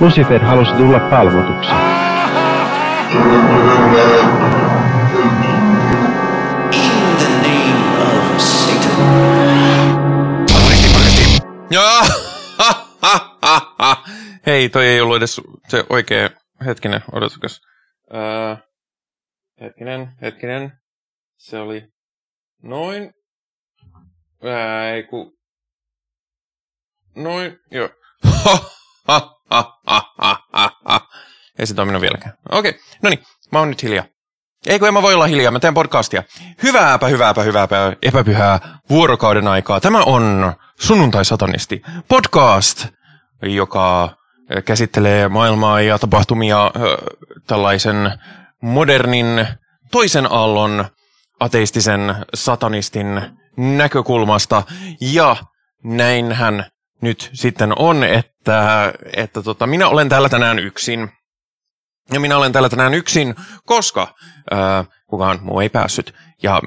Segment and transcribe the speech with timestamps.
[0.00, 1.70] Lucifer halusi tulla palvotuksi.
[14.46, 16.30] Hei, toi ei ollut edes se oikea
[16.66, 17.60] hetkinen, odotakas.
[18.14, 18.56] Öö,
[19.60, 20.72] hetkinen, hetkinen.
[21.36, 21.84] Se oli
[22.62, 23.12] noin.
[24.44, 25.38] Ää, ei ku...
[27.16, 27.88] Noin, joo.
[31.58, 32.34] ei se toiminut vieläkään.
[32.50, 32.82] Okei, okay.
[33.02, 33.20] no niin,
[33.52, 34.04] mä oon nyt hiljaa.
[34.66, 36.22] Ei kun en mä voi olla hiljaa, mä teen podcastia.
[36.62, 39.80] Hyvääpä, hyvääpä, hyvääpä, epäpyhää vuorokauden aikaa.
[39.80, 42.86] Tämä on Sunnuntai-satanisti podcast,
[43.42, 44.10] joka
[44.64, 46.70] käsittelee maailmaa ja tapahtumia
[47.46, 48.12] tällaisen
[48.62, 49.46] modernin
[49.90, 50.84] toisen aallon
[51.40, 53.22] ateistisen satanistin
[53.56, 54.62] näkökulmasta.
[55.00, 55.36] Ja
[55.84, 56.66] näinhän
[57.00, 61.10] nyt sitten on, että, että tota, minä olen täällä tänään yksin.
[62.12, 64.14] Ja minä olen täällä tänään yksin, koska
[64.50, 66.14] ää, kukaan muu ei päässyt.
[66.42, 66.62] Ja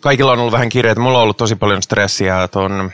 [0.00, 1.00] kaikilla on ollut vähän kiireitä.
[1.00, 2.90] Mulla on ollut tosi paljon stressiä tuon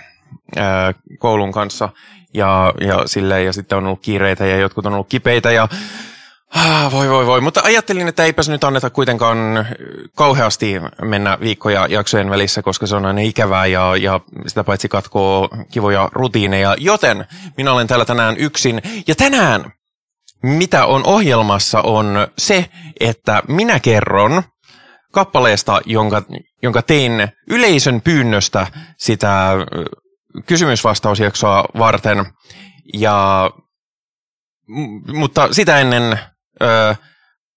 [1.18, 1.88] koulun kanssa
[2.34, 5.68] ja, ja, silleen, ja sitten on ollut kiireitä ja jotkut on ollut kipeitä ja
[6.54, 9.66] Ah, voi voi voi, mutta ajattelin, että eipäs nyt anneta kuitenkaan
[10.16, 15.48] kauheasti mennä viikkoja jaksojen välissä, koska se on aina ikävää ja, ja sitä paitsi katkoo
[15.72, 16.76] kivoja rutiineja.
[16.78, 19.72] Joten minä olen täällä tänään yksin ja tänään
[20.42, 24.42] mitä on ohjelmassa on se, että minä kerron
[25.12, 26.22] kappaleesta, jonka,
[26.62, 28.66] jonka tein yleisön pyynnöstä
[28.98, 29.52] sitä
[30.46, 32.26] kysymysvastausjaksoa varten.
[32.94, 33.50] Ja,
[35.12, 36.18] mutta sitä ennen
[36.62, 36.94] ö,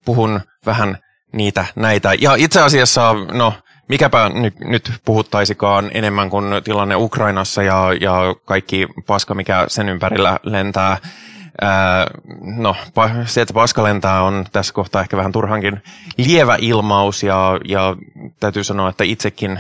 [0.06, 0.98] puhun vähän
[1.34, 2.14] niitä näitä.
[2.20, 3.54] Ja itse asiassa, no
[3.90, 10.40] mikäpä nyt, nyt puhuttaisikaan enemmän kuin tilanne Ukrainassa ja, ja kaikki paska, mikä sen ympärillä
[10.44, 10.98] lentää.
[11.62, 12.08] Ää,
[12.42, 12.76] no,
[13.26, 15.82] se, että paska lentää on tässä kohtaa ehkä vähän turhankin
[16.18, 17.96] lievä ilmaus ja, ja
[18.40, 19.60] täytyy sanoa, että itsekin,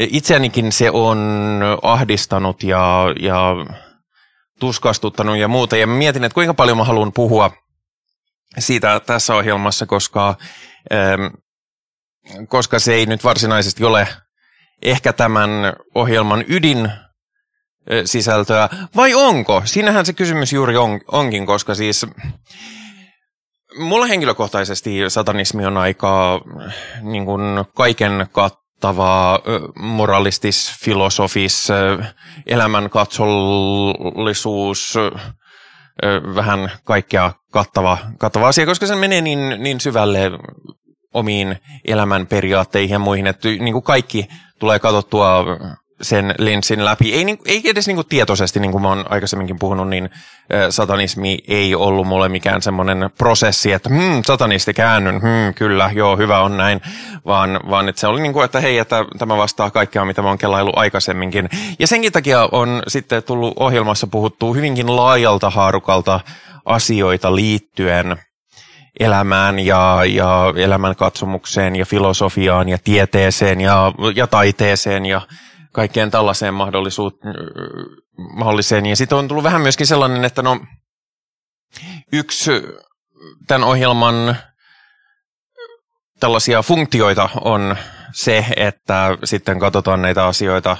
[0.00, 1.18] itseänikin se on
[1.82, 3.54] ahdistanut ja, ja
[4.60, 5.76] tuskastuttanut ja muuta.
[5.76, 7.50] Ja mietin, että kuinka paljon mä haluan puhua
[8.58, 10.34] siitä tässä ohjelmassa, koska,
[12.48, 14.08] koska se ei nyt varsinaisesti ole
[14.82, 15.50] ehkä tämän
[15.94, 16.92] ohjelman ydin
[18.04, 19.62] sisältöä, vai onko?
[19.64, 22.06] Siinähän se kysymys juuri on, onkin, koska siis
[23.78, 26.40] mulla henkilökohtaisesti satanismi on aika
[27.02, 27.42] niin kuin
[27.74, 29.38] kaiken kattavaa
[29.76, 31.68] moralistis, filosofis,
[32.46, 34.94] elämänkatsollisuus,
[36.34, 40.30] vähän kaikkea kattava, kattava asia, koska se menee niin, niin syvälle
[41.14, 45.44] omiin elämän periaatteihin ja muihin, että niin kuin kaikki tulee katsottua
[46.02, 47.14] sen linssin läpi.
[47.14, 50.10] Ei, niin, ei edes niin kuin tietoisesti, niin kuin mä oon aikaisemminkin puhunut, niin
[50.70, 56.40] satanismi ei ollut mulle mikään semmoinen prosessi, että hmm, satanisti käännyn, hmm, kyllä, joo, hyvä
[56.40, 56.80] on näin,
[57.26, 60.28] vaan, vaan että se oli niin kuin, että hei, että tämä vastaa kaikkea, mitä mä
[60.28, 61.48] oon kelaillut aikaisemminkin.
[61.78, 66.20] Ja senkin takia on sitten tullut ohjelmassa puhuttu hyvinkin laajalta haarukalta
[66.64, 68.16] asioita liittyen
[69.00, 75.20] elämään ja, ja elämän katsomukseen ja filosofiaan ja tieteeseen ja, ja taiteeseen ja
[75.78, 76.54] kaikkeen tällaiseen
[78.34, 78.86] mahdolliseen.
[78.86, 80.60] Ja sitten on tullut vähän myöskin sellainen, että no
[82.12, 82.50] yksi
[83.46, 84.36] tämän ohjelman
[86.20, 87.76] tällaisia funktioita on
[88.12, 90.76] se, että sitten katsotaan näitä asioita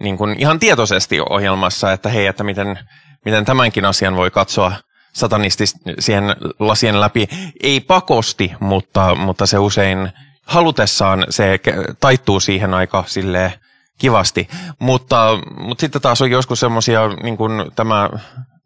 [0.00, 2.78] niin kuin ihan tietoisesti ohjelmassa, että hei, että miten,
[3.24, 4.72] miten tämänkin asian voi katsoa
[5.12, 6.24] satanistisien
[6.58, 7.28] lasien läpi.
[7.62, 10.12] Ei pakosti, mutta, mutta se usein
[10.46, 11.60] halutessaan se
[12.00, 13.63] taittuu siihen aika silleen
[13.98, 14.48] kivasti.
[14.78, 18.10] Mutta, mutta sitten taas on joskus semmoisia, niin kuin tämä,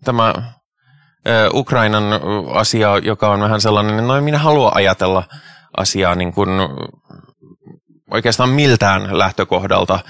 [0.05, 0.35] tämä
[1.55, 2.05] Ukrainan
[2.55, 5.25] asia, joka on vähän sellainen, että no minä haluan ajatella
[5.77, 6.49] asiaa niin kuin
[8.11, 10.01] oikeastaan miltään lähtökohdalta.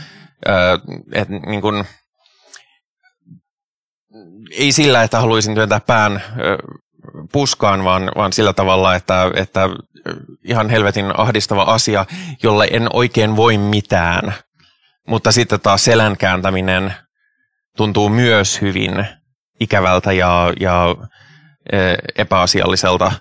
[1.12, 1.84] Et niin kuin,
[4.50, 6.22] ei sillä, että haluaisin työntää pään
[7.32, 9.68] puskaan, vaan, vaan sillä tavalla, että, että
[10.44, 12.06] ihan helvetin ahdistava asia,
[12.42, 14.34] jolle en oikein voi mitään–
[15.08, 16.94] mutta sitten taas selän kääntäminen
[17.76, 19.06] tuntuu myös hyvin
[19.60, 20.96] ikävältä ja, ja
[22.16, 23.12] epäasialliselta.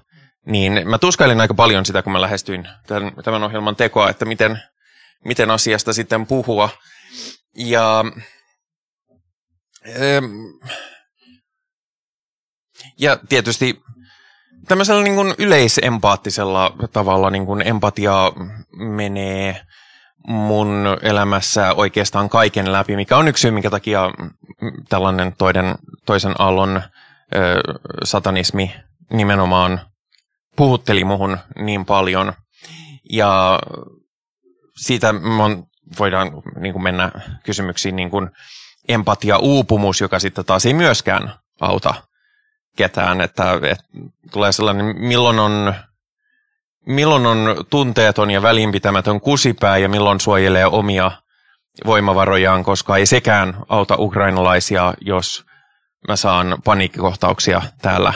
[0.45, 4.59] Niin mä tuskailin aika paljon sitä, kun mä lähestyin tämän, tämän ohjelman tekoa, että miten,
[5.25, 6.69] miten asiasta sitten puhua.
[7.55, 8.05] Ja,
[12.99, 13.81] ja tietysti
[14.67, 18.31] tämmöisellä niin kuin yleisempaattisella tavalla niin kuin empatia
[18.71, 19.66] menee
[20.27, 24.01] mun elämässä oikeastaan kaiken läpi, mikä on yksi syy, minkä takia
[24.89, 25.75] tällainen toinen,
[26.05, 26.81] toisen aallon
[27.35, 27.61] ö,
[28.03, 28.75] satanismi
[29.13, 29.81] nimenomaan
[30.55, 32.33] puhutteli muhun niin paljon.
[33.11, 33.59] Ja
[34.77, 35.63] siitä mon,
[35.99, 37.11] voidaan niin kuin mennä
[37.43, 38.29] kysymyksiin niin kuin
[38.87, 41.93] empatia-uupumus, joka sitten taas ei myöskään auta
[42.77, 43.21] ketään.
[43.21, 43.83] Että, että
[44.31, 45.73] tulee sellainen, milloin on,
[46.87, 51.11] milloin on tunteeton ja välinpitämätön kusipää ja milloin suojelee omia
[51.85, 55.45] voimavarojaan, koska ei sekään auta ukrainalaisia, jos
[56.07, 58.13] mä saan paniikkikohtauksia täällä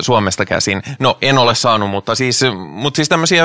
[0.00, 0.82] Suomesta käsin.
[0.98, 3.44] No en ole saanut, mutta siis, mutta siis tämmöisiä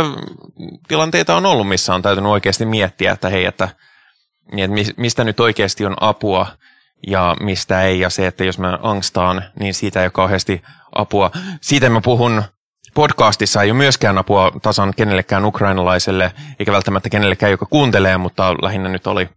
[0.88, 3.70] tilanteita on ollut, missä on täytynyt oikeasti miettiä, että hei, että,
[4.58, 6.48] että mistä nyt oikeasti on apua
[7.08, 8.00] ja mistä ei.
[8.00, 10.62] Ja se, että jos mä angstaan, niin siitä ei ole kauheasti
[10.96, 11.32] apua.
[11.62, 12.44] Siitä mä puhun
[13.00, 18.90] podcastissa ei ole myöskään apua tasan kenellekään ukrainalaiselle, eikä välttämättä kenellekään, joka kuuntelee, mutta lähinnä
[18.90, 19.30] nyt oli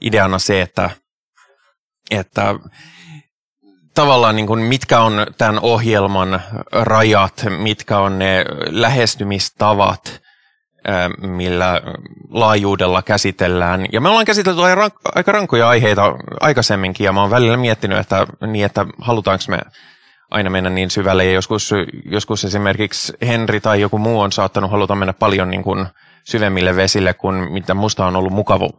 [0.00, 0.90] ideana se, että,
[2.10, 2.54] että
[3.94, 6.42] tavallaan niin kuin, mitkä on tämän ohjelman
[6.72, 10.20] rajat, mitkä on ne lähestymistavat,
[11.20, 11.80] millä
[12.30, 13.86] laajuudella käsitellään.
[13.92, 14.60] Ja me ollaan käsitelty
[15.14, 19.58] aika rankkoja aiheita aikaisemminkin, ja mä oon välillä miettinyt, että, niin, että halutaanko me
[20.30, 21.70] aina mennä niin syvälle, ja joskus,
[22.04, 25.86] joskus esimerkiksi Henri tai joku muu on saattanut haluta mennä paljon niin kuin,
[26.26, 28.70] syvemmille vesille kuin mitä musta on ollut mukavo,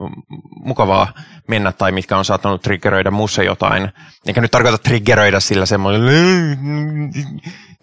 [0.64, 1.14] mukavaa
[1.48, 3.90] mennä tai mitkä on saattanut triggeröidä muussa jotain.
[4.26, 6.02] Eikä nyt tarkoita triggeröidä sillä semmoinen,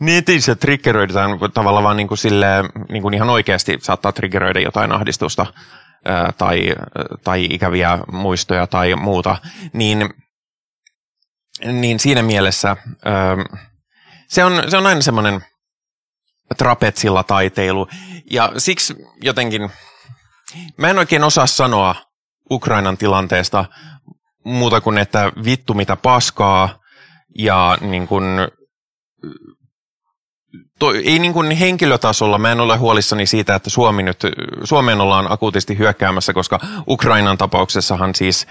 [0.00, 2.46] netissä triggeröidään tavallaan vaan niin kuin sille,
[2.88, 5.46] niin kuin ihan oikeasti saattaa triggeröidä jotain ahdistusta
[6.38, 6.74] tai,
[7.24, 9.36] tai ikäviä muistoja tai muuta,
[9.72, 10.10] niin,
[11.62, 13.36] niin siinä mielessä ää,
[14.28, 15.44] se, on, se on aina semmoinen
[16.58, 17.88] trapetsilla taiteilu.
[18.30, 19.70] Ja siksi jotenkin,
[20.76, 21.94] mä en oikein osaa sanoa
[22.50, 23.64] Ukrainan tilanteesta
[24.44, 26.78] muuta kuin, että vittu mitä paskaa
[27.38, 28.24] ja niin kuin,
[30.78, 34.20] to, ei niin kuin henkilötasolla, mä en ole huolissani siitä, että Suomi nyt,
[34.64, 38.46] Suomeen ollaan akuutisti hyökkäämässä, koska Ukrainan tapauksessahan siis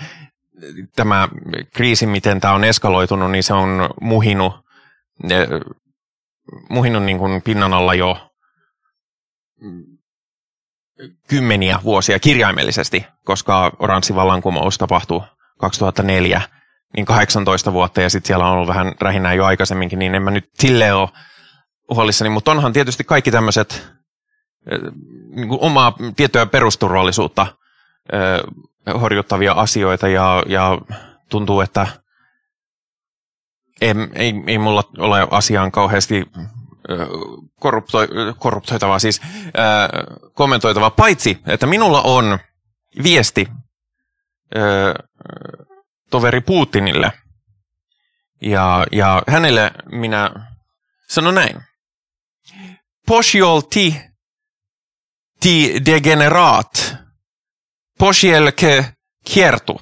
[0.96, 1.30] tämä
[1.74, 4.54] kriisi, miten tämä on eskaloitunut, niin se on muhinut,
[6.70, 8.30] muhinut niin kuin pinnan alla jo
[11.28, 15.22] kymmeniä vuosia kirjaimellisesti, koska oranssi vallankumous tapahtui
[15.60, 16.42] 2004,
[16.96, 20.32] niin 18 vuotta ja sitten siellä on ollut vähän rähinää jo aikaisemminkin, niin en mä
[20.32, 21.10] nyt sille ole
[21.90, 23.88] huolissani, mutta onhan tietysti kaikki tämmöiset
[25.36, 27.48] niin omaa tiettyä perusturvallisuutta
[29.02, 30.78] horjuttavia asioita ja, ja
[31.30, 31.88] tuntuu, että
[33.82, 36.26] ei, ei, ei mulla ole asiaan kauheasti
[37.60, 38.08] korruptoi,
[38.38, 39.22] korruptoitavaa, siis
[39.58, 39.90] ää,
[40.34, 42.40] kommentoitavaa, paitsi että minulla on
[43.04, 43.48] viesti
[44.56, 44.64] ää,
[46.10, 47.12] toveri Putinille.
[48.42, 50.32] Ja, ja hänelle minä
[51.10, 51.62] sanon näin.
[53.08, 54.02] Posjolti
[55.40, 56.96] ti degenerat.
[58.04, 58.86] Posjelke
[59.34, 59.82] kiertu.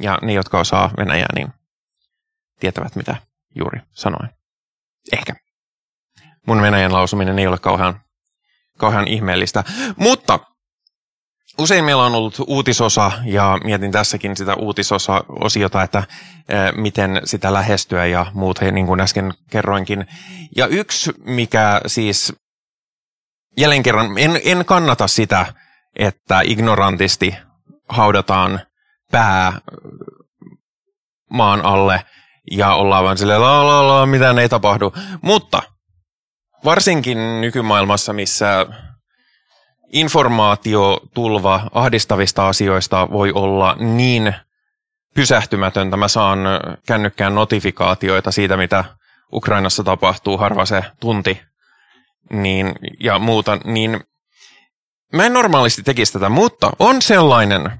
[0.00, 1.48] Ja ne, jotka osaa Venäjää, niin
[2.60, 3.16] tietävät, mitä
[3.54, 4.30] juuri sanoin.
[5.12, 5.34] Ehkä.
[6.46, 8.00] Mun venäjän lausuminen ei ole kauhean,
[8.78, 9.64] kauhean ihmeellistä.
[9.96, 10.38] Mutta
[11.58, 15.98] usein meillä on ollut uutisosa ja mietin tässäkin sitä uutisosa-osiota, että
[16.48, 20.06] ää, miten sitä lähestyä ja muut, niin kuin äsken kerroinkin.
[20.56, 22.32] Ja yksi, mikä siis
[23.60, 25.46] jälleen kerran, en, en kannata sitä,
[25.96, 27.36] että ignorantisti
[27.88, 28.60] haudataan
[29.12, 29.52] pää
[31.30, 32.02] maan alle–
[32.50, 34.92] ja ollaan vaan silleen, la, la, la, mitään ei tapahdu.
[35.22, 35.62] Mutta
[36.64, 38.66] varsinkin nykymaailmassa, missä
[39.92, 44.34] informaatiotulva ahdistavista asioista voi olla niin
[45.14, 45.96] pysähtymätöntä.
[45.96, 46.38] Mä saan
[46.86, 48.84] kännykkään notifikaatioita siitä, mitä
[49.32, 51.40] Ukrainassa tapahtuu, harva se tunti
[52.32, 54.00] niin, ja muuta, niin
[55.12, 57.70] mä en normaalisti tekisi tätä, mutta on sellainen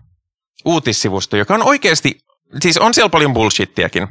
[0.64, 2.20] uutissivusto, joka on oikeasti,
[2.60, 4.08] siis on siellä paljon bullshittiakin,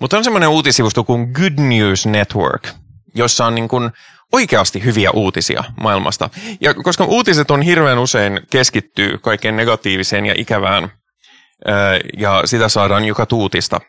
[0.00, 2.68] mutta on semmoinen uutisivusto kuin Good News Network,
[3.14, 3.90] jossa on niin kuin
[4.32, 6.30] oikeasti hyviä uutisia maailmasta.
[6.60, 10.90] Ja koska uutiset on hirveän usein keskittyy kaikkeen negatiiviseen ja ikävään,
[12.18, 13.80] ja sitä saadaan joka tuutista,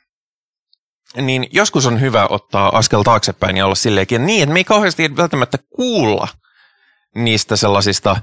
[1.21, 5.15] niin joskus on hyvä ottaa askel taaksepäin ja olla silleenkin, niin, että me ei kauheasti
[5.17, 6.27] välttämättä kuulla
[7.15, 8.15] niistä sellaisista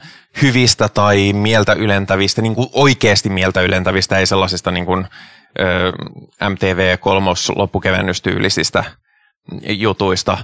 [0.42, 5.06] hyvistä tai mieltä ylentävistä, niin kuin oikeasti mieltä ylentävistä, ei sellaisista niin kuin
[6.50, 8.84] MTV kolmos loppukevennystyylisistä
[9.68, 10.38] jutuista,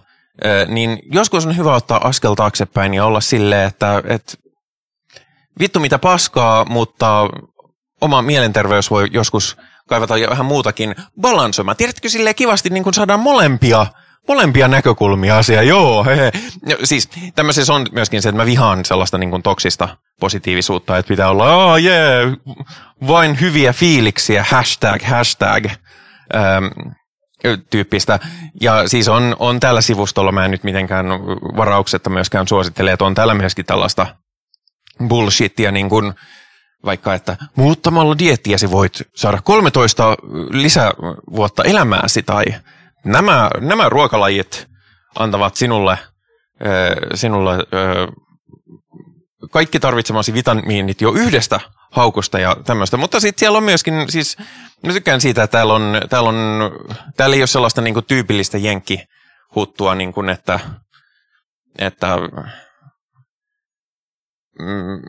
[0.69, 4.33] niin joskus on hyvä ottaa askel taaksepäin ja olla silleen, että, että
[5.61, 7.29] vittu mitä paskaa, mutta
[8.01, 9.57] oma mielenterveys voi joskus
[9.91, 11.77] kaivataan vähän muutakin balansoimaan.
[11.77, 13.87] Tiedätkö silleen kivasti niin kun saadaan molempia
[14.29, 16.33] molempia näkökulmia asia, joo, he, he.
[16.85, 19.89] Siis tämmöisessä on myöskin se, että mä vihaan sellaista niin kuin toksista
[20.21, 22.33] positiivisuutta, että pitää olla, oh yeah,
[23.07, 25.67] vain hyviä fiiliksiä, hashtag, hashtag,
[26.35, 26.65] ähm,
[27.71, 28.19] tyyppistä.
[28.61, 31.07] Ja siis on, on tällä sivustolla, mä en nyt mitenkään
[31.57, 34.07] varauksetta myöskään suosittele, että on täällä myöskin tällaista
[35.09, 36.13] bullshittia, niin kuin
[36.85, 40.17] vaikka, että muuttamalla diettiäsi voit saada 13
[40.51, 42.45] lisävuotta elämääsi tai
[43.05, 44.67] nämä, nämä ruokalajit
[45.19, 45.99] antavat sinulle,
[47.15, 47.57] sinulle
[49.51, 51.61] kaikki tarvitsemasi vitamiinit jo yhdestä
[51.91, 52.97] haukusta ja tämmöistä.
[52.97, 54.37] Mutta sitten siellä on myöskin, siis
[54.87, 56.37] mä tykkään siitä, että täällä, on, täällä, on,
[57.17, 60.61] täällä ei ole sellaista niin tyypillistä jenkkihuttua, niin kuin, että,
[61.79, 62.17] että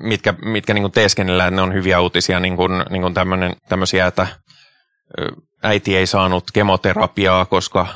[0.01, 3.13] mitkä, mitkä niin teeskennellään, että ne on hyviä uutisia, niin kuin, niin kuin
[3.69, 4.27] tämmöisiä, että
[5.63, 7.87] äiti ei saanut kemoterapiaa, koska,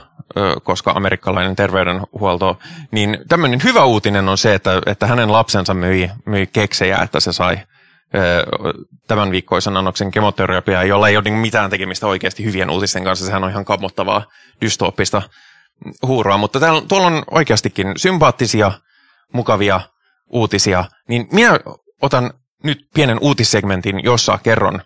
[0.64, 2.60] koska amerikkalainen terveydenhuolto,
[2.92, 7.34] niin tämmöinen hyvä uutinen on se, että, että hänen lapsensa myi, myi keksejä, että se
[7.34, 7.60] sai
[9.08, 13.26] tämän viikkoisen annoksen kemoterapiaa, jolla ei ole niin mitään tekemistä oikeasti hyvien uutisten kanssa.
[13.26, 14.26] Sehän on ihan kammottavaa
[14.62, 15.22] dystooppista
[16.08, 18.72] huuroa, mutta täällä, tuolla on oikeastikin sympaattisia,
[19.34, 19.82] mukavia
[20.30, 21.60] uutisia, niin minä
[22.02, 24.82] otan nyt pienen uutissegmentin, jossa kerron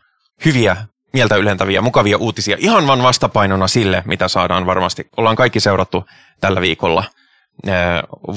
[0.46, 0.78] hyviä
[1.14, 5.10] mieltä ylentäviä, mukavia uutisia ihan vain vastapainona sille, mitä saadaan varmasti.
[5.18, 6.06] Ollaan kaikki seurattu
[6.42, 7.04] tällä viikolla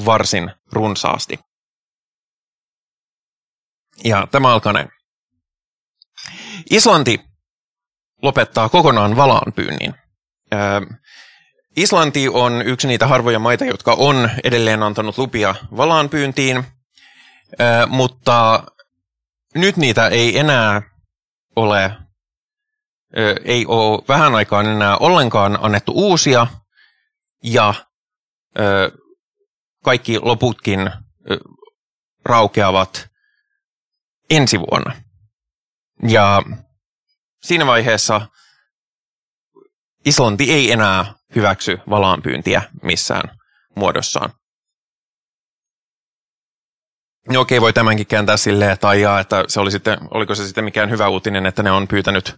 [0.05, 1.39] varsin runsaasti.
[4.03, 4.89] Ja tämä alkaa näin.
[6.69, 7.19] Islanti
[8.21, 9.93] lopettaa kokonaan valaanpyynnin.
[11.75, 16.63] Islanti on yksi niitä harvoja maita, jotka on edelleen antanut lupia valaanpyyntiin,
[17.87, 18.63] mutta
[19.55, 20.81] nyt niitä ei enää
[21.55, 21.91] ole
[23.45, 26.47] ei ole vähän aikaan enää ollenkaan annettu uusia,
[27.43, 27.73] ja
[29.83, 30.91] kaikki loputkin
[32.25, 33.07] raukeavat
[34.29, 34.95] ensi vuonna.
[36.07, 36.41] Ja
[37.43, 38.21] siinä vaiheessa
[40.05, 43.37] Islanti ei enää hyväksy valaanpyyntiä missään
[43.75, 44.33] muodossaan.
[47.29, 50.63] No okei, voi tämänkin kääntää silleen, että, ajaa, että se oli sitten, oliko se sitten
[50.63, 52.35] mikään hyvä uutinen, että ne on pyytänyt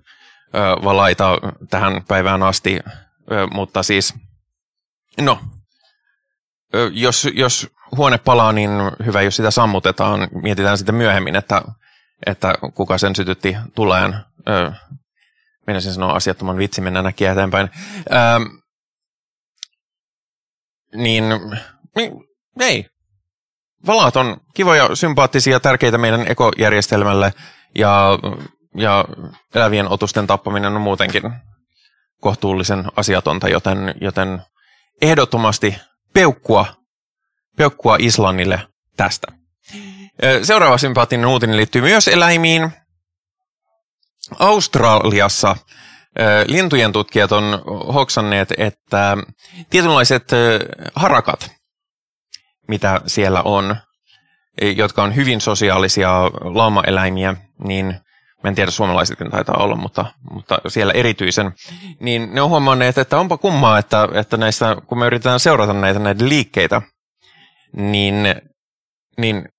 [0.83, 1.37] valaita
[1.69, 2.79] tähän päivään asti,
[3.51, 4.13] mutta siis,
[5.21, 5.39] no,
[6.91, 8.71] jos, jos huone palaa, niin
[9.05, 10.27] hyvä, jos sitä sammutetaan.
[10.41, 11.61] Mietitään sitten myöhemmin, että,
[12.25, 14.15] että kuka sen sytytti tuleen.
[15.67, 17.69] Meinasin sanoa asiattoman vitsi, mennä näkiä eteenpäin.
[20.95, 21.23] Niin,
[21.95, 22.11] niin,
[22.59, 22.85] ei.
[23.87, 27.33] Valaat on kivoja, sympaattisia, tärkeitä meidän ekojärjestelmälle
[27.75, 28.19] ja
[28.77, 29.05] ja
[29.55, 31.31] elävien otusten tappaminen on muutenkin
[32.21, 34.41] kohtuullisen asiatonta, joten, joten
[35.01, 35.75] ehdottomasti
[36.13, 36.65] peukkua,
[37.57, 39.27] peukkua Islannille tästä.
[40.43, 42.71] Seuraava sympaattinen uutinen liittyy myös eläimiin.
[44.39, 45.55] Australiassa
[46.45, 47.61] lintujen tutkijat on
[47.93, 49.17] hoksanneet, että
[49.69, 50.31] tietynlaiset
[50.95, 51.51] harakat,
[52.67, 53.75] mitä siellä on,
[54.75, 57.35] jotka on hyvin sosiaalisia lauma-eläimiä,
[57.67, 57.85] niin
[58.43, 61.53] mä en tiedä suomalaisetkin taitaa olla, mutta, mutta siellä erityisen,
[61.99, 65.99] niin ne on huomanneet, että onpa kummaa, että, että näissä, kun me yritetään seurata näitä
[65.99, 66.81] näitä liikkeitä,
[67.75, 68.15] niin,
[69.17, 69.49] niin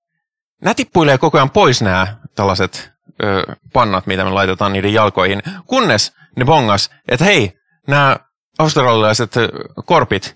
[0.62, 6.12] nämä tippuilee koko ajan pois nämä tällaiset ö, pannat, mitä me laitetaan niiden jalkoihin, kunnes
[6.36, 7.52] ne bongas, että hei,
[7.88, 8.16] nämä
[8.58, 9.34] australialaiset
[9.84, 10.34] korpit,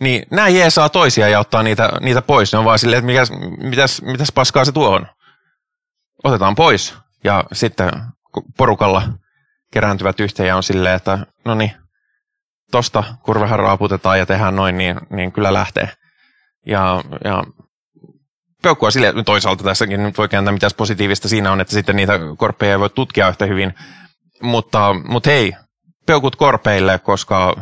[0.00, 2.52] niin nämä jeesaa toisia ja ottaa niitä, niitä pois.
[2.52, 5.06] Ne on vaan silleen, että mikäs, mitäs, mitäs paskaa se tuo on.
[6.24, 6.94] Otetaan pois.
[7.24, 7.90] Ja sitten
[8.56, 9.02] porukalla
[9.72, 11.72] kerääntyvät yhteen ja on silleen, että no niin,
[12.70, 15.90] tosta kun vähän raaputetaan ja tehdään noin, niin, niin kyllä lähtee.
[16.66, 17.44] Ja, ja
[18.62, 22.72] peukkua sille toisaalta tässäkin nyt voi kääntää mitäs positiivista siinä on, että sitten niitä korppeja
[22.72, 23.74] ei voi tutkia yhtä hyvin.
[24.42, 25.52] Mutta, mutta hei,
[26.06, 27.56] peukut korpeille, koska,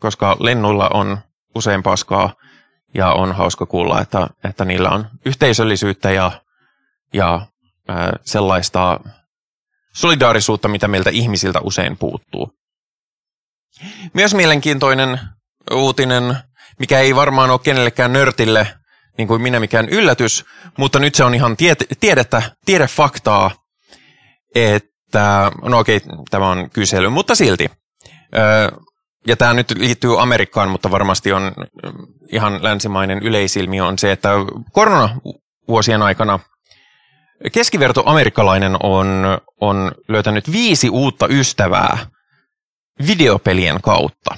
[0.00, 1.18] koska lennuilla on
[1.58, 2.34] usein paskaa
[2.94, 6.42] ja on hauska kuulla, että, että niillä on yhteisöllisyyttä ja,
[7.12, 7.46] ja
[8.24, 9.00] sellaista
[9.94, 12.52] solidaarisuutta, mitä meiltä ihmisiltä usein puuttuu.
[14.14, 15.20] Myös mielenkiintoinen
[15.72, 16.36] uutinen,
[16.78, 18.66] mikä ei varmaan ole kenellekään nörtille,
[19.18, 20.44] niin kuin minä mikään yllätys,
[20.78, 23.50] mutta nyt se on ihan tiede, tiedettä, tiedefaktaa,
[24.54, 26.00] että, no okei,
[26.30, 27.70] tämä on kysely, mutta silti.
[29.26, 31.52] Ja tämä nyt liittyy Amerikkaan, mutta varmasti on
[32.32, 34.28] ihan länsimainen yleisilmiö on se, että
[34.72, 36.38] koronavuosien aikana
[37.52, 39.24] keskiverto amerikkalainen on,
[39.60, 42.06] on löytänyt viisi uutta ystävää
[43.06, 44.36] videopelien kautta.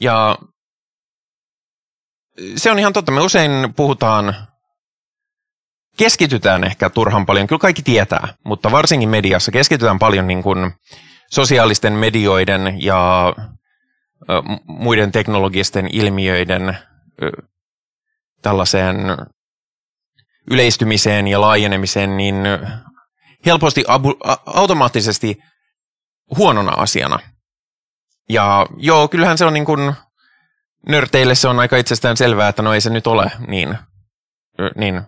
[0.00, 0.38] Ja
[2.56, 3.12] se on ihan totta.
[3.12, 4.34] Me usein puhutaan,
[5.96, 10.72] keskitytään ehkä turhan paljon, kyllä kaikki tietää, mutta varsinkin mediassa keskitytään paljon niin kuin
[11.34, 13.32] sosiaalisten medioiden ja
[14.66, 16.78] muiden teknologisten ilmiöiden
[18.42, 18.96] tällaiseen
[20.50, 22.36] yleistymiseen ja laajenemiseen, niin
[23.46, 24.14] helposti abu,
[24.46, 25.38] automaattisesti
[26.36, 27.18] huonona asiana.
[28.28, 29.94] Ja joo, kyllähän se on niin kuin,
[30.88, 33.78] nörteille se on aika itsestään selvää, että no ei se nyt ole niin,
[34.76, 35.02] niin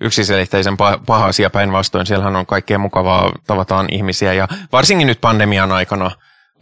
[0.00, 2.06] yksiselitteisen paha asia päinvastoin.
[2.06, 6.10] Siellähän on kaikkea mukavaa, tavataan ihmisiä ja varsinkin nyt pandemian aikana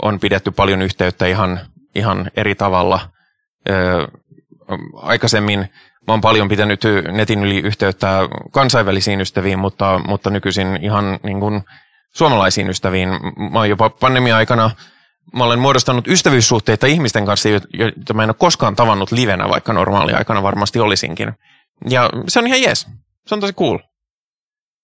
[0.03, 1.61] on pidetty paljon yhteyttä ihan,
[1.95, 3.01] ihan eri tavalla.
[3.71, 4.09] Ö,
[4.95, 5.59] aikaisemmin
[6.07, 11.63] mä oon paljon pitänyt netin yli yhteyttä kansainvälisiin ystäviin, mutta, mutta nykyisin ihan niin kuin
[12.15, 13.09] suomalaisiin ystäviin.
[13.53, 14.71] Mä oon jopa pandemia-aikana
[15.33, 20.43] mä olen muodostanut ystävyyssuhteita ihmisten kanssa, joita mä en ole koskaan tavannut livenä, vaikka normaaliaikana
[20.43, 21.33] varmasti olisinkin.
[21.89, 22.87] Ja se on ihan jees.
[23.27, 23.79] Se on tosi cool.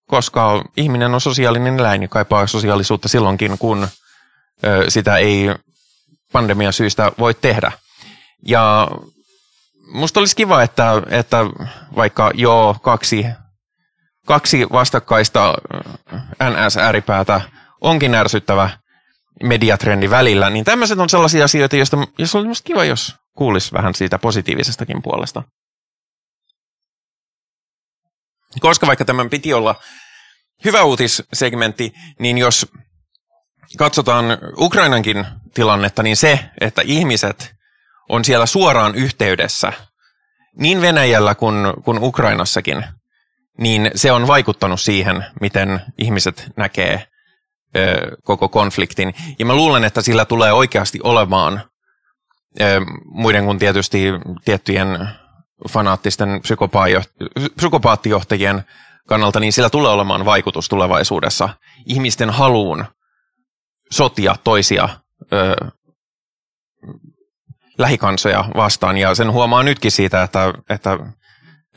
[0.07, 3.89] Koska ihminen on sosiaalinen eläin ja kaipaa sosiaalisuutta silloinkin, kun
[4.65, 5.47] ö, sitä ei
[6.33, 7.73] pandemian syystä voi tehdä.
[8.47, 8.89] Ja
[9.93, 11.39] musta olisi kiva, että, että
[11.97, 13.27] vaikka joo kaksi,
[14.27, 15.55] kaksi vastakkaista
[16.43, 17.41] NS-ääripäätä
[17.81, 18.71] onkin ärsyttävä
[19.43, 24.19] mediatrendi välillä, niin tämmöiset on sellaisia asioita, joista jos olisi kiva, jos kuulisi vähän siitä
[24.19, 25.43] positiivisestakin puolesta.
[28.61, 29.75] Koska vaikka tämän piti olla
[30.65, 32.67] hyvä uutissegmentti, niin jos
[33.79, 34.25] katsotaan
[34.59, 37.55] Ukrainankin tilannetta, niin se, että ihmiset
[38.09, 39.73] on siellä suoraan yhteydessä,
[40.57, 42.85] niin Venäjällä kuin, kuin Ukrainassakin,
[43.59, 47.07] niin se on vaikuttanut siihen, miten ihmiset näkee
[47.77, 49.15] ö, koko konfliktin.
[49.39, 51.63] Ja mä luulen, että sillä tulee oikeasti olemaan
[52.61, 54.05] ö, muiden kuin tietysti
[54.45, 55.09] tiettyjen
[55.71, 56.41] fanaattisten
[57.57, 58.65] psykopaattijohtajien
[59.09, 61.49] kannalta, niin sillä tulee olemaan vaikutus tulevaisuudessa
[61.87, 62.85] ihmisten haluun
[63.91, 64.89] sotia toisia
[65.33, 65.57] ö,
[67.79, 68.99] lähikansoja vastaan.
[68.99, 70.91] Ja sen huomaa nytkin siitä, että, että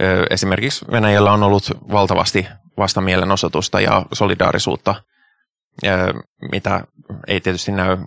[0.02, 4.96] ö, esimerkiksi Venäjällä on ollut valtavasti vastamielenosoitusta ja solidaarisuutta,
[5.86, 5.90] ö,
[6.52, 6.84] mitä
[7.28, 7.98] ei tietysti näy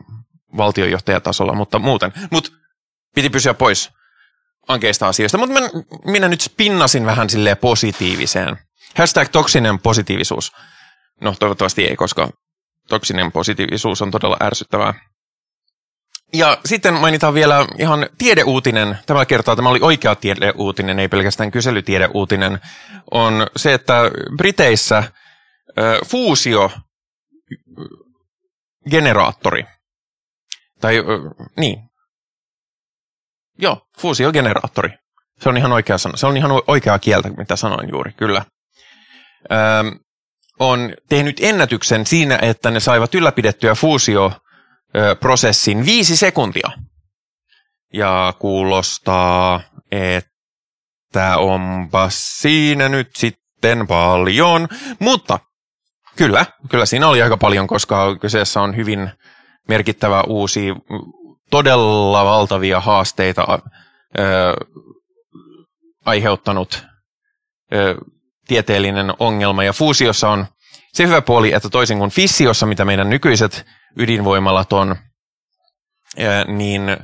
[0.56, 2.12] valtionjohtajatasolla, mutta muuten.
[2.30, 2.50] Mutta
[3.14, 3.90] piti pysyä pois
[4.68, 5.70] ankeista asioista, mutta minä,
[6.04, 8.56] minä nyt spinnasin vähän silleen positiiviseen.
[8.94, 10.52] Hashtag toksinen positiivisuus.
[11.20, 12.28] No toivottavasti ei, koska
[12.88, 14.94] toksinen positiivisuus on todella ärsyttävää.
[16.32, 18.98] Ja sitten mainitaan vielä ihan tiedeuutinen.
[19.06, 22.60] Tämä kertaa tämä oli oikea tiedeuutinen, ei pelkästään kyselytiedeuutinen.
[23.10, 23.94] On se, että
[24.36, 25.02] Briteissä
[26.06, 26.70] fuusio
[28.90, 29.64] generaattori,
[30.80, 31.02] tai
[31.56, 31.78] niin,
[33.58, 34.90] Joo, fuusiogeneraattori.
[35.40, 36.16] Se on ihan oikea sana.
[36.16, 38.44] Se on ihan oikeaa kieltä, mitä sanoin juuri, kyllä.
[39.52, 39.58] Öö,
[40.60, 46.70] on tehnyt ennätyksen siinä, että ne saivat ylläpidettyä fuusioprosessin viisi sekuntia.
[47.92, 54.68] Ja kuulostaa, että onpa siinä nyt sitten paljon.
[54.98, 55.38] Mutta
[56.16, 59.10] kyllä, kyllä siinä oli aika paljon, koska kyseessä on hyvin
[59.68, 60.74] merkittävä uusi
[61.54, 63.58] todella valtavia haasteita
[64.18, 64.22] ö,
[66.04, 66.84] aiheuttanut
[67.72, 67.94] ö,
[68.46, 69.64] tieteellinen ongelma.
[69.64, 70.46] Ja fuusiossa on
[70.92, 73.66] se hyvä puoli, että toisin kuin fissiossa, mitä meidän nykyiset
[73.98, 74.96] ydinvoimalat on,
[76.20, 76.96] ö, niin,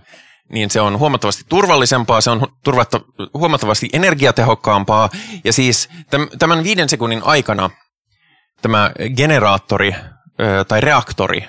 [0.53, 3.01] niin se on huomattavasti turvallisempaa, se on turvatta,
[3.35, 5.11] huomattavasti energiatehokkaampaa.
[5.45, 5.89] Ja siis
[6.39, 7.71] tämän viiden sekunnin aikana
[8.63, 9.95] tämä generaattori
[10.41, 11.45] ö, tai reaktori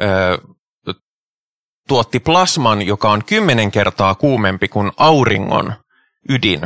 [0.00, 0.38] ö,
[1.90, 5.74] tuotti plasman, joka on kymmenen kertaa kuumempi kuin auringon
[6.28, 6.60] ydin.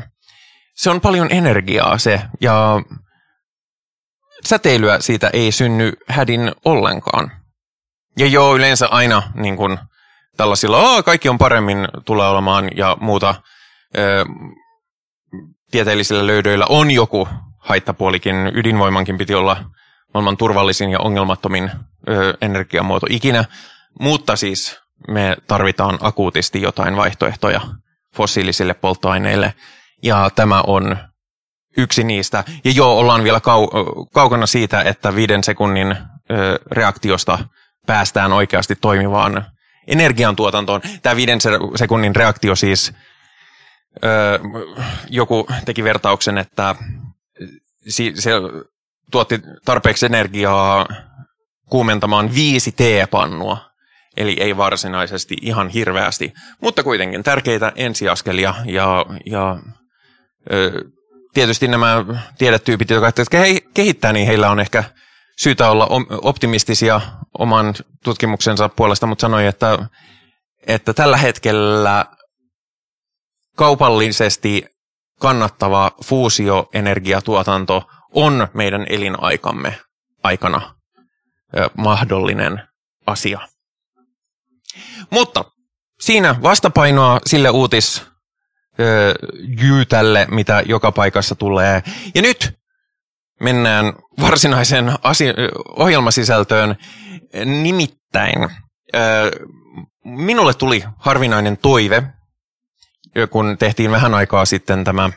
[0.74, 2.82] Se on paljon energiaa se, ja
[4.46, 7.32] säteilyä siitä ei synny hädin ollenkaan.
[8.18, 9.78] Ja joo, yleensä aina niin kun,
[10.36, 13.34] tällaisilla, kaikki on paremmin tulee olemaan ja muuta
[13.98, 14.24] ö,
[15.70, 18.36] tieteellisillä löydöillä on joku haittapuolikin.
[18.54, 19.64] Ydinvoimankin piti olla
[20.14, 21.70] maailman turvallisin ja ongelmattomin
[22.08, 23.44] ö, energiamuoto ikinä.
[24.00, 27.60] Mutta siis me tarvitaan akuutisti jotain vaihtoehtoja
[28.14, 29.54] fossiilisille polttoaineille.
[30.02, 30.96] Ja tämä on
[31.76, 32.44] yksi niistä.
[32.64, 37.38] Ja joo, ollaan vielä kau- kaukana siitä, että viiden sekunnin ö, reaktiosta
[37.86, 39.46] päästään oikeasti toimivaan
[39.86, 40.80] energiantuotantoon.
[41.02, 41.38] Tämä viiden
[41.76, 42.92] sekunnin reaktio siis,
[44.04, 44.40] ö,
[45.08, 46.74] joku teki vertauksen, että
[48.14, 48.32] se
[49.10, 50.86] tuotti tarpeeksi energiaa
[51.68, 53.73] kuumentamaan viisi teepannua
[54.16, 59.58] eli ei varsinaisesti ihan hirveästi, mutta kuitenkin tärkeitä ensiaskelia ja, ja
[60.52, 60.84] ö,
[61.34, 62.04] tietysti nämä
[62.38, 63.12] tiedetyypit, jotka
[63.74, 64.84] kehittää, niin heillä on ehkä
[65.38, 65.88] syytä olla
[66.22, 67.00] optimistisia
[67.38, 67.74] oman
[68.04, 69.78] tutkimuksensa puolesta, mutta sanoi, että,
[70.66, 72.06] että tällä hetkellä
[73.56, 74.66] kaupallisesti
[75.20, 79.78] kannattava fuusioenergiatuotanto on meidän elinaikamme
[80.22, 80.74] aikana
[81.76, 82.62] mahdollinen
[83.06, 83.40] asia.
[85.10, 85.44] Mutta
[86.00, 88.02] siinä vastapainoa sille uutis
[89.62, 91.82] jyytälle, mitä joka paikassa tulee.
[92.14, 92.58] Ja nyt
[93.40, 94.92] mennään varsinaiseen
[95.76, 96.76] ohjelmasisältöön.
[97.44, 98.50] Nimittäin
[100.04, 102.02] minulle tuli harvinainen toive,
[103.30, 105.10] kun tehtiin vähän aikaa sitten tämä,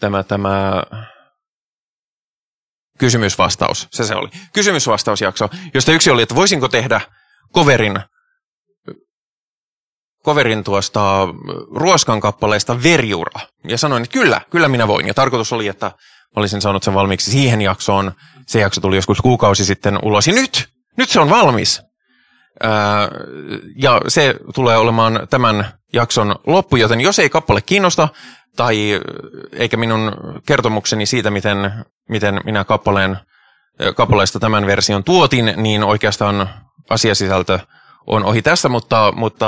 [0.00, 0.82] tämä, tämä
[2.98, 4.28] kysymysvastaus, se se oli.
[4.52, 7.00] Kysymysvastausjakso, josta yksi oli, että voisinko tehdä
[7.54, 8.00] coverin,
[10.24, 11.28] coverin tuosta
[11.74, 13.40] ruoskan kappaleesta Verjura.
[13.68, 15.06] Ja sanoin, että kyllä, kyllä minä voin.
[15.06, 15.92] Ja tarkoitus oli, että
[16.36, 18.12] olisin saanut sen valmiiksi siihen jaksoon.
[18.46, 20.26] Se jakso tuli joskus kuukausi sitten ulos.
[20.26, 21.82] Ja nyt, nyt se on valmis.
[23.76, 28.08] ja se tulee olemaan tämän jakson loppu, joten jos ei kappale kiinnosta,
[28.56, 29.00] tai
[29.52, 30.12] eikä minun
[30.46, 31.72] kertomukseni siitä, miten,
[32.08, 33.16] miten minä kappaleen,
[33.96, 36.48] kappaleesta tämän version tuotin, niin oikeastaan
[36.90, 37.58] asiasisältö
[38.06, 39.46] on ohi tässä, mutta, mutta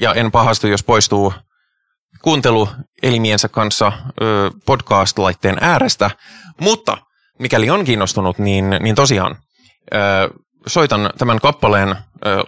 [0.00, 1.32] ja en pahastu, jos poistuu
[2.22, 2.68] kuuntelu
[3.02, 3.92] elimiensä kanssa
[4.66, 6.10] podcast-laitteen äärestä,
[6.60, 6.96] mutta
[7.38, 9.36] mikäli on kiinnostunut, niin, niin tosiaan
[10.66, 11.96] soitan tämän kappaleen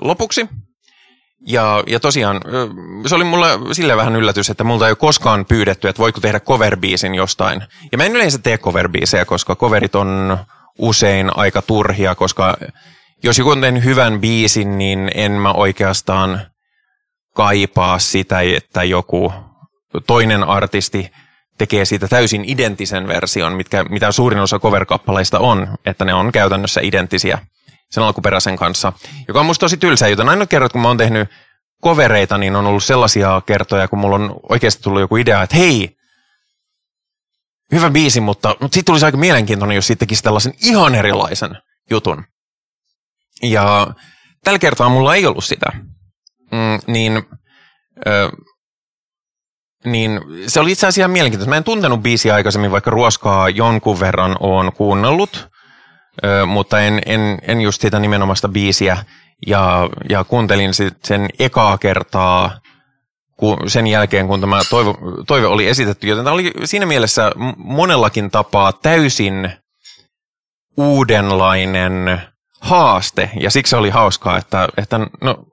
[0.01, 0.49] lopuksi
[1.47, 2.41] ja, ja tosiaan,
[3.07, 6.41] se oli mulle sille vähän yllätys, että multa ei ole koskaan pyydetty, että voiko tehdä
[6.41, 7.63] coverbiisin jostain.
[7.93, 10.39] Ja mä en yleensä tee coverbiisejä, koska coverit on
[10.79, 12.57] usein aika turhia, koska
[13.23, 16.41] jos joku on tehnyt hyvän biisin, niin en mä oikeastaan
[17.35, 19.33] kaipaa sitä, että joku
[20.07, 21.11] toinen artisti
[21.59, 26.81] tekee siitä täysin identtisen version, mitkä, mitä suurin osa cover-kappaleista on, että ne on käytännössä
[26.81, 27.39] identtisiä
[27.91, 28.93] sen alkuperäisen kanssa,
[29.29, 31.29] joka on musta tosi tylsä, joten aina kerrot, kun mä oon tehnyt
[31.81, 35.97] kovereita, niin on ollut sellaisia kertoja, kun mulla on oikeasti tullut joku idea, että hei,
[37.73, 41.51] hyvä biisi, mutta, mutta sitten tulisi aika mielenkiintoinen, jos siitä tekisi tällaisen ihan erilaisen
[41.91, 42.25] jutun.
[43.43, 43.87] Ja
[44.45, 45.67] tällä kertaa mulla ei ollut sitä.
[46.53, 47.23] Mm, niin,
[48.07, 48.31] ö,
[49.85, 51.51] niin se oli itse asiassa ihan mielenkiintoista.
[51.51, 55.49] Mä en tuntenut biisiä aikaisemmin, vaikka ruoskaa jonkun verran on kuunnellut
[56.25, 59.05] ö, mutta en, en, en just sitä nimenomaista biisiä.
[59.47, 62.61] Ja, ja kuuntelin sit sen ekaa kertaa
[63.67, 64.91] sen jälkeen, kun tämä toive,
[65.27, 66.07] toive oli esitetty.
[66.07, 69.51] Joten tämä oli siinä mielessä monellakin tapaa täysin
[70.77, 72.23] uudenlainen
[72.61, 73.31] haaste.
[73.41, 75.45] Ja siksi oli hauskaa, että, että no,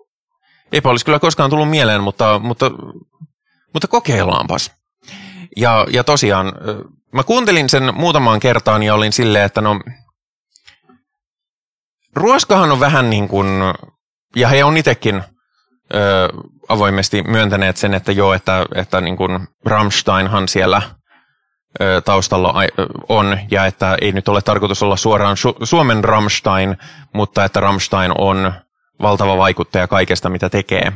[0.71, 2.71] eipä olisi kyllä koskaan tullut mieleen, mutta, mutta,
[3.73, 4.71] mutta kokeillaanpas.
[5.57, 6.53] Ja, ja tosiaan,
[7.13, 9.79] mä kuuntelin sen muutamaan kertaan ja olin silleen, että no,
[12.15, 13.47] Ruoskahan on vähän niin kuin,
[14.35, 15.23] ja he on itsekin
[15.93, 16.29] ö,
[16.67, 20.81] avoimesti myöntäneet sen, että joo, että, että niin kuin Rammsteinhan siellä
[22.05, 22.53] taustalla
[23.09, 26.77] on, ja että ei nyt ole tarkoitus olla suoraan Su- Suomen Rammstein,
[27.13, 28.53] mutta että Rammstein on
[29.01, 30.93] valtava vaikuttaja kaikesta, mitä tekee.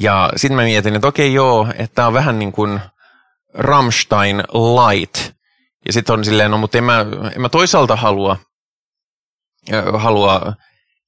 [0.00, 2.80] Ja sitten mä mietin, että okei joo, että tämä on vähän niin kuin
[3.54, 5.34] Rammstein light.
[5.86, 8.36] Ja sitten on silleen, no mutta en mä, en mä toisaalta halua
[9.96, 10.54] haluaa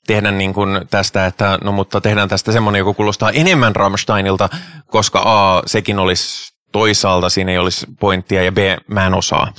[0.07, 4.49] tehdä niin kuin tästä, että no mutta tehdään tästä semmoinen, joka kuulostaa enemmän Rammsteinilta,
[4.87, 9.53] koska A, sekin olisi toisaalta, siinä ei olisi pointtia, ja B, mä en osaa.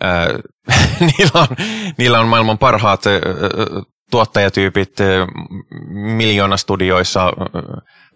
[1.00, 1.46] Niillä, on,
[1.98, 3.02] niillä on maailman parhaat
[4.10, 4.92] tuottajatyypit
[6.16, 7.32] miljoonastudioissa äh,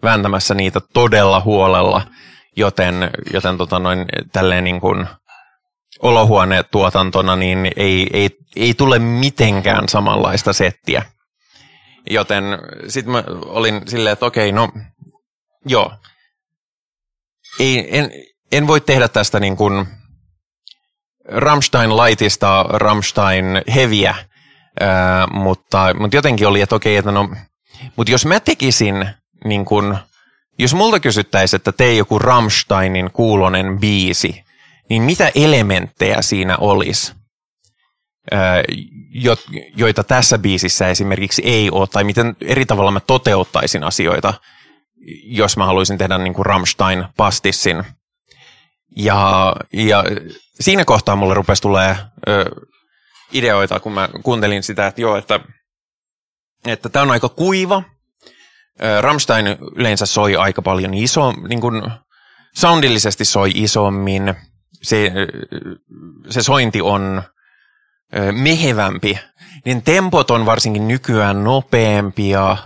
[0.03, 2.01] vääntämässä niitä todella huolella,
[2.55, 5.07] joten, joten tota noin, tälleen niin kuin,
[6.01, 11.05] olohuonetuotantona, niin ei, ei, ei tule mitenkään samanlaista settiä.
[12.09, 12.43] Joten
[12.87, 14.69] sitten mä olin silleen, että okei, no
[15.65, 15.91] joo.
[17.59, 18.11] Ei, en,
[18.51, 19.87] en voi tehdä tästä niin kuin
[21.25, 24.15] Rammstein Lightista Rammstein Heviä,
[24.79, 27.29] ää, mutta, mutta jotenkin oli, että okei, että no,
[27.95, 29.09] mutta jos mä tekisin
[29.45, 29.97] niin kuin,
[30.59, 34.43] jos multa kysyttäisiin, että tee joku Rammsteinin kuulonen biisi,
[34.89, 37.13] niin mitä elementtejä siinä olisi,
[39.75, 44.33] joita tässä biisissä esimerkiksi ei ole, tai miten eri tavalla mä toteuttaisin asioita,
[45.23, 47.83] jos mä haluaisin tehdä niin kuin Rammstein-pastissin.
[48.95, 50.03] Ja, ja
[50.59, 51.97] siinä kohtaa mulle rupesi tulee
[52.27, 52.45] ö,
[53.31, 55.39] ideoita, kun mä kuuntelin sitä, että joo, että
[56.65, 57.83] että tämä on aika kuiva,
[59.01, 61.83] Ramstein yleensä soi aika paljon iso, niin kuin
[62.55, 64.35] soundillisesti soi isommin.
[64.81, 65.11] Se,
[66.29, 67.23] se sointi on
[68.31, 69.19] mehevämpi.
[69.65, 72.57] Niin tempot on varsinkin nykyään nopeampia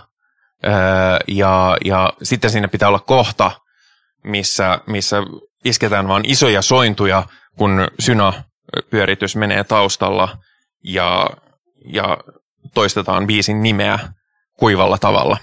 [1.28, 3.50] ja, ja sitten siinä pitää olla kohta,
[4.24, 5.22] missä, missä
[5.64, 7.22] isketään vain isoja sointuja,
[7.58, 10.38] kun synä-pyöritys menee taustalla
[10.84, 11.30] ja,
[11.84, 12.18] ja
[12.74, 13.98] toistetaan biisin nimeä
[14.58, 15.36] kuivalla tavalla.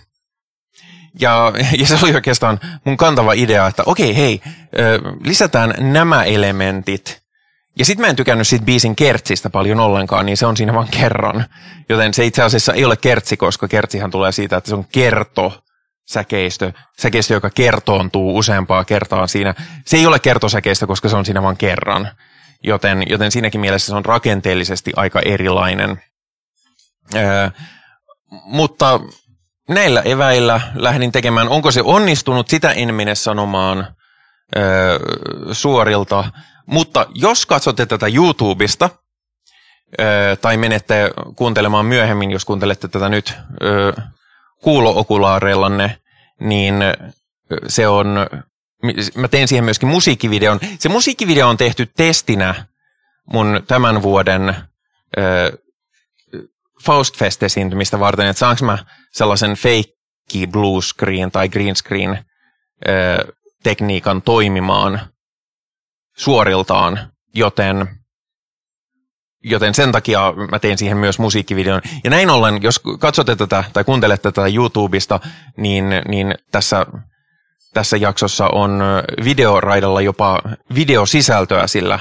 [1.19, 4.41] Ja, ja se oli oikeastaan mun kantava idea, että okei, hei,
[5.23, 7.21] lisätään nämä elementit.
[7.79, 10.87] Ja sitten mä en tykännyt siitä biisin kertsistä paljon ollenkaan, niin se on siinä vain
[10.87, 11.45] kerran.
[11.89, 15.63] Joten se itse asiassa ei ole kertsi, koska kertsihän tulee siitä, että se on kerto
[16.11, 19.55] säkeistö, säkeistö, joka kertoontuu useampaa kertaa siinä.
[19.85, 22.11] Se ei ole kertosäkeistö, koska se on siinä vain kerran.
[22.63, 26.01] Joten, joten siinäkin mielessä se on rakenteellisesti aika erilainen.
[27.15, 27.49] Öö,
[28.43, 28.99] mutta
[29.69, 31.49] näillä eväillä lähdin tekemään.
[31.49, 33.95] Onko se onnistunut, sitä en mene sanomaan
[34.57, 34.99] öö,
[35.51, 36.25] suorilta.
[36.65, 38.89] Mutta jos katsotte tätä YouTubesta,
[40.01, 43.93] öö, tai menette kuuntelemaan myöhemmin, jos kuuntelette tätä nyt öö,
[44.63, 46.00] kuulo-okulaareillanne,
[46.41, 46.75] niin
[47.67, 48.15] se on,
[49.15, 50.59] mä teen siihen myöskin musiikkivideon.
[50.79, 52.65] Se musiikkivideo on tehty testinä
[53.33, 54.55] mun tämän vuoden
[55.17, 55.57] ö,
[56.83, 58.77] Faustfest-esiintymistä varten, että saanko mä
[59.11, 62.25] sellaisen fake blue screen tai green screen
[62.87, 65.01] ö, tekniikan toimimaan
[66.17, 68.00] suoriltaan, joten,
[69.43, 71.81] joten sen takia mä tein siihen myös musiikkivideon.
[72.03, 75.19] Ja näin ollen, jos katsotte tätä tai kuuntelette tätä YouTubesta,
[75.57, 76.85] niin, niin tässä,
[77.73, 78.81] tässä jaksossa on
[79.23, 80.41] videoraidalla jopa
[80.75, 81.99] videosisältöä, sillä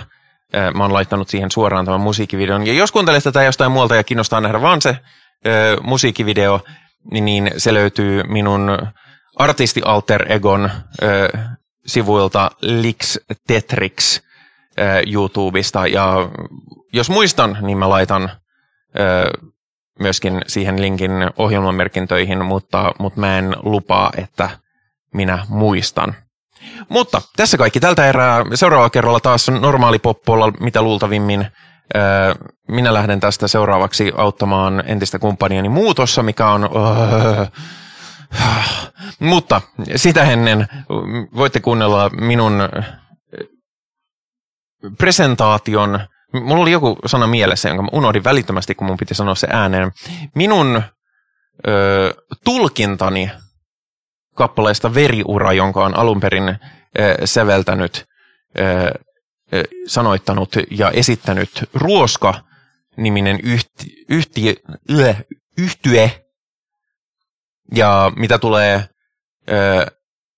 [0.75, 2.67] mä oon laittanut siihen suoraan tämän musiikkivideon.
[2.67, 4.97] Ja jos kuuntelet tätä jostain muualta ja kiinnostaa nähdä vaan se
[5.47, 6.61] ö, musiikkivideo,
[7.11, 8.79] niin, niin se löytyy minun
[9.37, 10.71] artisti alter egon
[11.03, 11.39] ö,
[11.87, 14.21] sivuilta Lix Tetrix
[15.13, 15.87] YouTubesta.
[15.87, 16.31] Ja
[16.93, 18.31] jos muistan, niin mä laitan
[18.99, 19.31] ö,
[19.99, 24.51] myöskin siihen linkin ohjelmamerkintöihin, mutta, mutta mä en lupaa, että
[25.15, 26.15] minä muistan.
[26.89, 28.45] Mutta tässä kaikki tältä erää.
[28.55, 31.47] Seuraavalla kerralla taas normaali poppolla, mitä luultavimmin.
[32.69, 36.69] Minä lähden tästä seuraavaksi auttamaan entistä kumppaniani muutossa, mikä on...
[39.19, 39.61] Mutta
[39.97, 40.69] sitä ennen
[41.37, 42.69] voitte kuunnella minun
[44.99, 46.01] presentaation.
[46.33, 49.93] Mulla oli joku sana mielessä, jonka mä unohdin välittömästi, kun mun piti sanoa se ääneen.
[50.35, 50.83] Minun
[51.69, 52.15] ö,
[52.45, 53.31] tulkintani
[54.35, 56.57] kappaleesta Veriura, jonka on alun perin äh,
[57.25, 58.05] säveltänyt,
[58.61, 64.57] äh, sanoittanut ja esittänyt Ruoska-niminen yhti, yhti,
[64.89, 65.17] yh,
[65.59, 66.25] yhtye.
[67.75, 69.87] Ja mitä tulee, äh,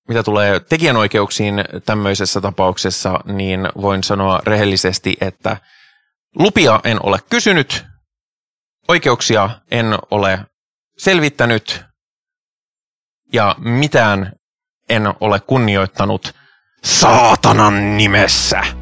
[0.08, 5.56] mitä tulee tekijänoikeuksiin tämmöisessä tapauksessa, niin voin sanoa rehellisesti, että
[6.38, 7.84] lupia en ole kysynyt,
[8.88, 10.38] oikeuksia en ole
[10.98, 11.84] selvittänyt,
[13.32, 14.32] ja mitään
[14.88, 16.34] en ole kunnioittanut
[16.84, 18.81] saatanan nimessä.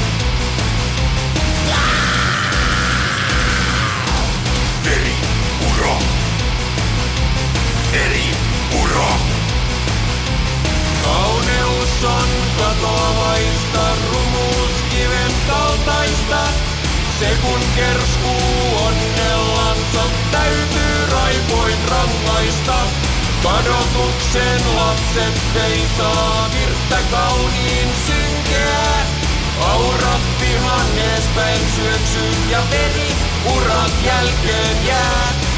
[7.93, 8.31] eri
[8.81, 9.11] uro.
[11.03, 16.47] Kauneus on katoavaista, rumuus kiven kaltaista.
[17.19, 22.75] Se kun kerskuu onnellansa, täytyy raivoin rangaista.
[23.43, 28.81] Kadotuksen lapset ei saa virttä kauniin synkeä.
[29.61, 31.61] Aurat pihan edespäin
[32.49, 33.15] ja veri
[33.55, 35.50] urat jälkeen jää.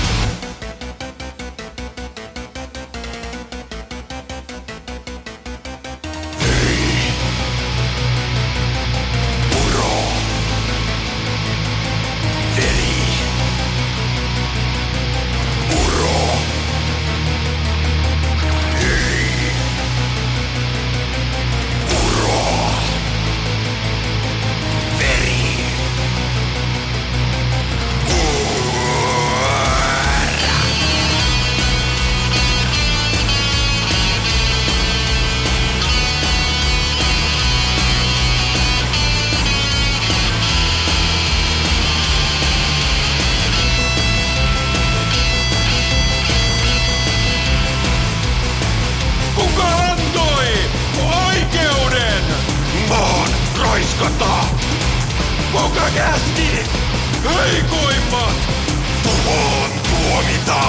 [60.13, 60.61] vomita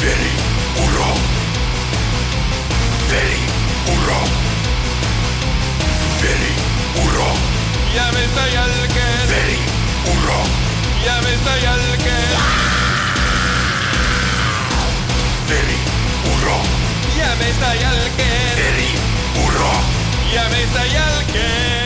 [0.00, 0.32] Veri
[0.84, 1.12] urro
[3.10, 3.40] Veri
[6.20, 6.52] Veri
[7.94, 8.44] Ya me está
[9.32, 9.58] Veri
[10.12, 10.40] urro
[11.04, 11.56] Ya me está
[18.56, 18.90] Veri
[20.34, 21.85] Ya me está